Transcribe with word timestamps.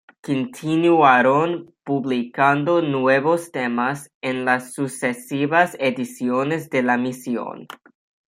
Continuaron 0.23 1.75
publicando 1.83 2.81
nuevos 2.81 3.51
temas 3.51 4.09
en 4.21 4.45
las 4.45 4.73
sucesivas 4.73 5.77
ediciones 5.79 6.71
de 6.71 6.81
"La 6.81 6.97
misión". 6.97 7.67